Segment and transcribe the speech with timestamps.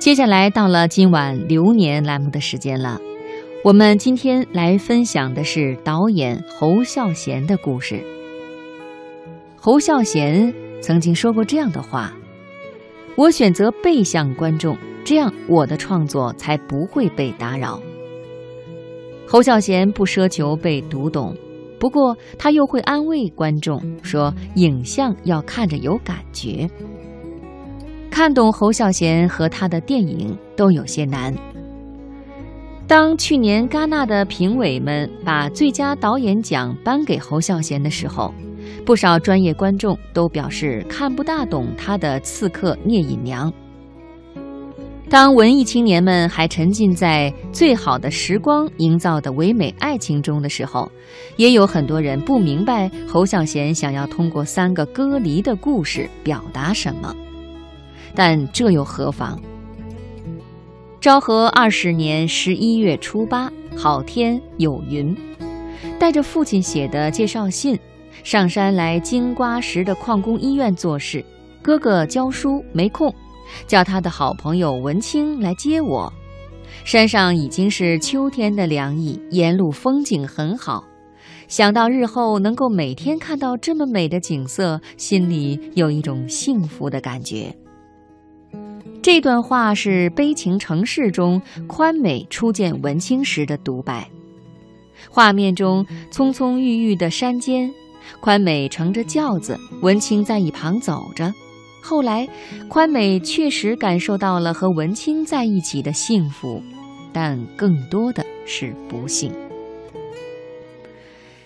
[0.00, 2.98] 接下来到了今晚流年栏目的时间了，
[3.62, 8.02] 我们今天来分享的是导演侯孝贤的故事。
[9.56, 12.14] 侯孝贤曾经说过这样的话
[13.14, 14.74] ：“我选择背向观众，
[15.04, 17.78] 这样我的创作才不会被打扰。”
[19.28, 21.36] 侯孝贤不奢求被读懂，
[21.78, 26.66] 不过他又会安慰观众说：“影像要看着有感觉。”
[28.20, 31.34] 看懂侯孝贤和他的电影都有些难。
[32.86, 38.34] 当去年戛纳的评委们把最佳导演奖颁给侯孝贤的时候，
[38.84, 43.50] 不少专业观众都表示看不大懂他的《刺客聂隐娘》。
[45.08, 50.92] 当文艺青年们还沉浸在最好的时光营造的唯美爱情中的时候，
[51.36, 57.16] 也有很多人不明白侯孝贤想要通过三个割离的故事表达什么。
[58.14, 59.38] 但这又何妨？
[61.00, 65.16] 昭和二十年十一月初八，好天有云，
[65.98, 67.78] 带着父亲写的介绍信，
[68.22, 71.24] 上山来金瓜石的矿工医院做事。
[71.62, 73.14] 哥哥教书没空，
[73.66, 76.12] 叫他的好朋友文清来接我。
[76.84, 80.84] 山上已经是秋天的凉意，沿路风景很好。
[81.48, 87.54] 想到日后能够每天看到这么美的景色，心里有一种幸福的感觉。
[89.02, 94.10] 这段话是《悲情城市》中宽美初见文清时的独白。
[95.08, 97.72] 画面中葱葱郁郁的山间，
[98.20, 101.32] 宽美乘着轿子，文清在一旁走着。
[101.82, 102.28] 后来，
[102.68, 106.62] 宽美确实感受到了和文清在一起的幸福，
[107.10, 109.32] 但更多的是不幸。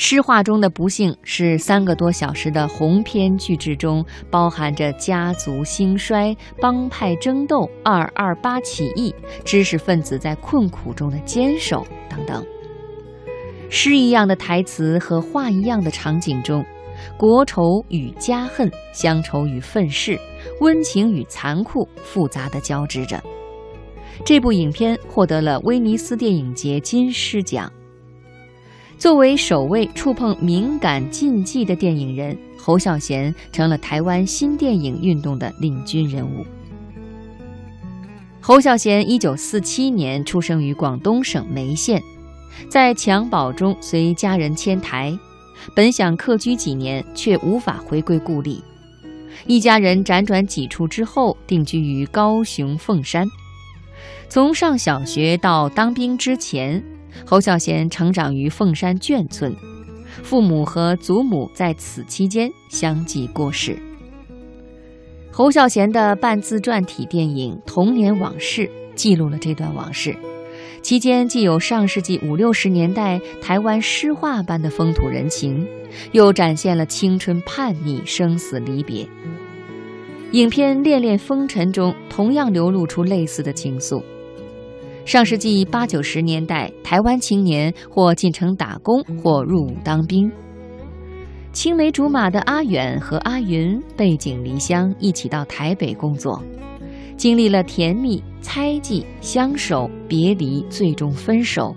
[0.00, 9.12] 诗画中的不幸是三个多小时的鸿篇巨制中包含着家族兴衰、帮派争斗、二二八起义、
[9.44, 12.46] 知识分子在困苦中的坚守等等。
[13.68, 16.64] 诗一样的台词和画一样的场景中，
[17.18, 20.16] 国仇与家恨、乡愁与愤世、
[20.60, 23.20] 温情与残酷复杂的交织着。
[24.24, 27.70] 这部影片获得了威尼斯电影节金狮奖。
[28.98, 36.44] 作为首位触碰敏感禁忌的电影人，侯孝贤成了台湾新电影运动的领军人物。
[38.40, 42.02] 侯孝贤一九四七年出生于广东省梅县，
[42.68, 45.16] 在襁褓中随家人迁台，
[45.76, 48.64] 本想客居几年，却无法回归故里。
[49.46, 53.28] 一家人辗转几处之后，定居于高雄凤山。
[54.28, 56.82] 从上小学到当兵之前。
[57.24, 59.54] 侯孝贤成长于凤山眷村，
[60.22, 63.78] 父母和祖母在此期间相继过世。
[65.30, 68.62] 侯孝贤的半自传体电影《童年往事》
[68.94, 70.16] 记录了这段往事，
[70.82, 75.64] 期间既有上世纪五六十年代台湾诗画般的风土人情，
[76.12, 79.06] 又展现了青春叛逆、生死离别。
[80.32, 84.02] 影片《恋恋风尘》中同样流露出类似的情愫。
[85.08, 90.30] 上世纪八九十年代，台湾青年或进城打工，或入伍当兵。
[91.50, 96.42] 青梅竹马的阿远和阿云背井离乡，一起到台北工作，
[97.16, 101.74] 经历了甜蜜、猜忌、相守、别离，最终分手，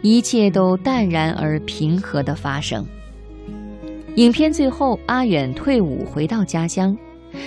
[0.00, 2.82] 一切都淡然而平和的发生。
[4.16, 6.96] 影片最后，阿远退伍回到家乡，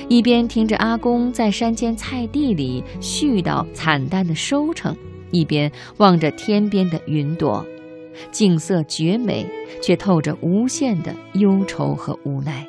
[0.08, 4.96] 一边听着阿公在山间菜地里絮叨惨淡的收成。
[5.34, 7.66] 一边望着天边的云朵，
[8.32, 9.46] 景色绝美，
[9.82, 12.66] 却透着无限的忧愁和无奈。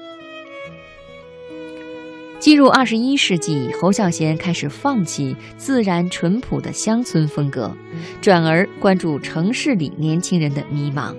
[2.41, 7.75] 进入二十一世纪，侯孝贤开始放弃自然淳朴的乡村风格，
[8.21, 11.15] 转而关注城市里年轻人的迷茫，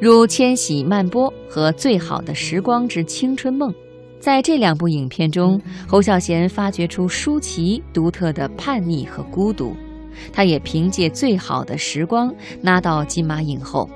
[0.00, 3.70] 如《千禧慢播》和《最好的时光之青春梦》。
[4.18, 9.74] 在这两部影片中，侯孝贤发掘出舒淇独特的叛逆和孤独。
[10.32, 13.88] 他也凭借最好的时光拿到金马影后，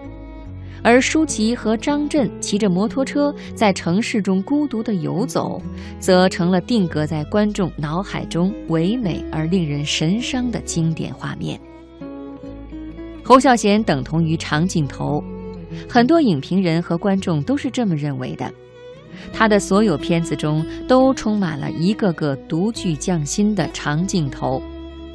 [0.83, 5.61] 而舒淇和张震骑着摩托车在城市中孤独地游走，
[5.99, 11.59] 则成了定格在观众脑海中唯美而令人神伤的经典画面。
[13.23, 15.25] 侯孝贤等同于长镜头，
[15.89, 18.53] 很多影评人和观众都是这么认为的。
[19.33, 24.63] 他的所有片子中都充满了一个个独具匠心的长镜头。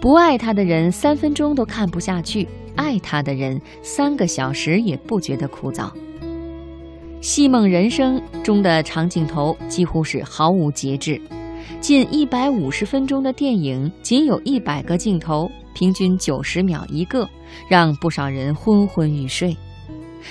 [0.01, 5.91] 不爱他的人三分钟都看不下去，爱他的人三个小时也不觉得枯燥。
[7.19, 11.19] 《戏梦人生》中的长镜头几乎是毫无节制，
[11.81, 17.27] 近一百五十分钟的电影，仅有一百个镜头，平均九十秒一个，
[17.67, 19.55] 让不少人昏昏欲睡。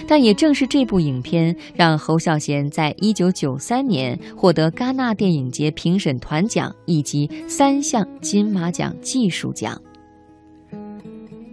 [0.07, 9.81] 但也正是这部影片，让侯孝贤在一九九三年获得戛纳电影节评审团奖以及三项金马奖技术奖。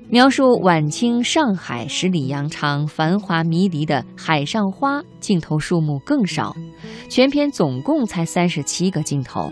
[0.07, 6.55] 描述晚清上海十里洋场繁华迷离的海上花镜头数目更少，
[7.09, 9.51] 全片总共才三十七个镜头，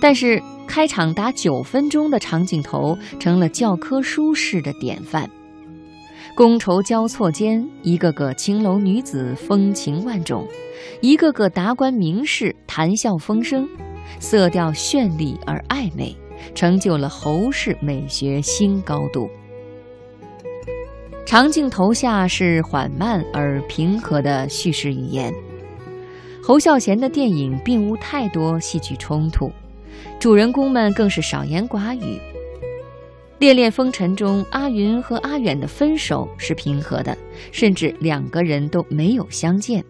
[0.00, 5.30] 但是开场达九分钟的长镜头成了教科书式的典范。
[6.36, 10.46] 觥筹交错间，一个个青楼女子风情万种，
[11.00, 13.66] 一个个达官名士谈笑风生，
[14.20, 16.14] 色调绚丽而暧昧，
[16.54, 19.30] 成就了侯氏美学新高度。
[21.24, 25.32] 长镜头下是缓慢而平和的叙事语言。
[26.42, 29.50] 侯孝贤的电影并无太多戏剧冲突，
[30.20, 32.18] 主人公们更是少言寡语。
[33.38, 37.16] 《恋恋风尘》中，阿云和阿远的分手是平和的，
[37.52, 39.82] 甚至两个人都没有相见。《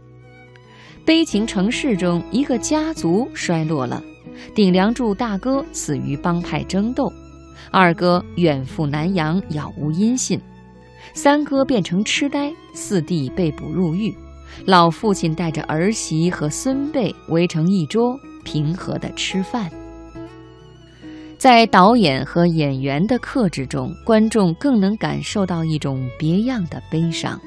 [1.04, 4.02] 悲情城市》中，一个家族衰落了，
[4.52, 7.12] 顶梁柱大哥死于帮派争斗，
[7.70, 10.40] 二哥远赴南洋，杳无音信，
[11.14, 14.12] 三哥变成痴呆，四弟被捕入狱，
[14.64, 19.70] 老父亲带着儿媳和孙辈围成一桌，平和的吃饭。
[21.38, 27.38] 在导演和演员的克制中，观众更能感受到一种别样的悲伤。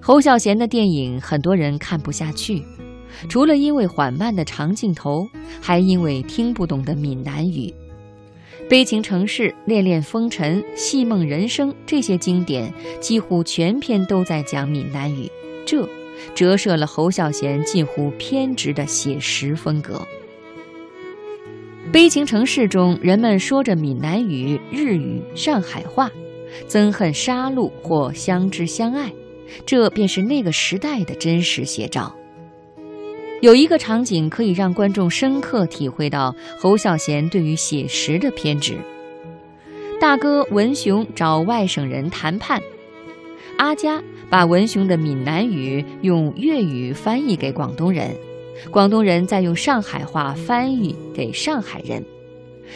[0.00, 2.62] 侯孝贤的电影，很多人看不下去，
[3.28, 5.26] 除了因为缓慢的长镜头，
[5.60, 7.74] 还因为听不懂的闽南语。
[8.68, 15.28] 《悲情城市》《恋恋风尘》《戏梦人生》这些经典，几乎全篇都在讲闽南语，
[15.66, 15.88] 这
[16.34, 20.00] 折射了侯孝贤近乎偏执的写实风格。
[21.90, 26.10] 悲情城市中，人们说着闽南语、日语、上海话，
[26.68, 29.10] 憎恨杀戮或相知相爱，
[29.64, 32.14] 这便是那个时代的真实写照。
[33.40, 38.76] 有一个场景可以让观众深刻体会到侯孝贤对于写实的偏执：
[39.98, 42.60] 大哥文雄找外省人谈判，
[43.56, 48.14] 阿佳把文雄的闽南语用粤语翻译给广东人。
[48.70, 52.04] 广东人在用上海话翻译给上海人，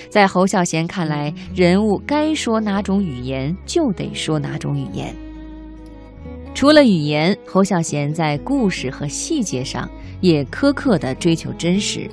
[0.08, 5.14] 在侯孝贤看来，人物该说哪种语言就得说哪种语言。
[6.54, 9.90] 除了语言，侯孝贤在故事和细节上
[10.20, 12.08] 也苛刻地追求真实。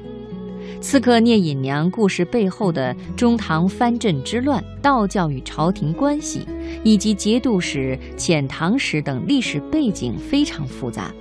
[0.81, 6.48] 刺客聂隐娘故事背后的中唐藩镇之乱、道教与朝廷关系，
[6.86, 11.13] 以及节度使、遣唐使等历史背景非常复杂。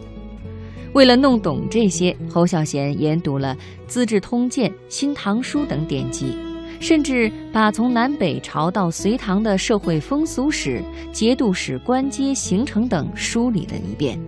[0.95, 3.55] 为了弄懂这些，侯孝贤研读了
[3.87, 6.35] 《资治通鉴》《新唐书》等典籍，
[6.81, 10.83] 甚至把从南北朝到隋唐的社会风俗史、
[11.13, 14.19] 节度使官阶形成等梳理了一遍。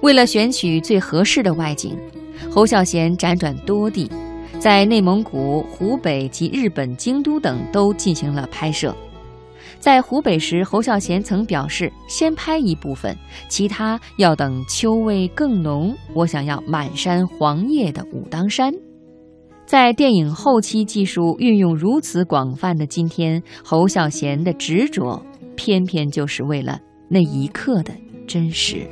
[0.00, 1.96] 为了选取最合适的外景，
[2.50, 4.10] 侯孝贤辗转多地，
[4.58, 8.94] 在内蒙古、湖北及日本京都等都进行了拍摄。
[9.80, 13.16] 在湖北时，侯孝贤曾表示：“先拍一部分，
[13.48, 15.96] 其他要等秋味更浓。
[16.14, 18.70] 我想要满山黄叶的武当山。”
[19.64, 25.24] 在电影后期技术运用如此广泛的今天，侯孝贤的执着，
[25.56, 26.78] 偏偏就是为了
[27.08, 27.94] 那一刻的
[28.26, 28.86] 真实。